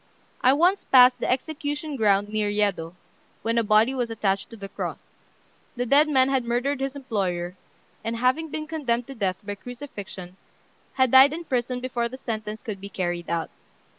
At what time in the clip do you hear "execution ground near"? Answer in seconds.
1.29-2.49